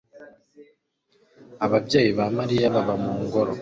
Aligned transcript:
Ababyeyi 1.65 2.11
ba 2.17 2.25
Mariya 2.37 2.67
baba 2.75 2.93
mu 3.03 3.13
ngoro 3.23 3.53